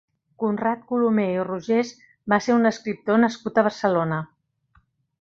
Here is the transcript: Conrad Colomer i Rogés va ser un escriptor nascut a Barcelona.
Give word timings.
Conrad 0.43 0.79
Colomer 0.91 1.25
i 1.33 1.43
Rogés 1.49 1.93
va 2.35 2.41
ser 2.49 2.57
un 2.57 2.73
escriptor 2.73 3.23
nascut 3.27 3.59
a 3.65 3.69
Barcelona. 3.71 4.23